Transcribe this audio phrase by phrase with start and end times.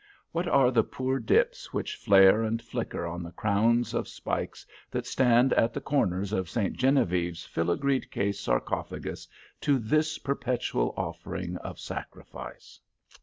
[0.31, 5.05] What are the poor dips which flare and flicker on the crowns of spikes that
[5.05, 6.73] stand at the corners of St.
[6.75, 9.27] Genevieve's filigree cased sarcophagus
[9.59, 12.79] to this perpetual offering of sacrifice?